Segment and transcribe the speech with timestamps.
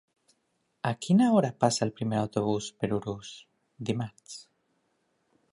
[0.91, 3.37] A quina hora passa el primer autobús per Urús
[3.91, 4.43] dimarts?